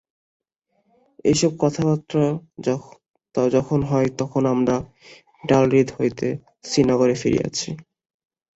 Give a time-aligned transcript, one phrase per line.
[1.25, 2.23] এই সব কথাবার্তা
[3.49, 4.75] যখন হয়, তখন আমরা
[5.43, 6.27] ডালহ্রদ হইতে
[6.63, 7.69] শ্রীনগরে ফিরিয়াছি।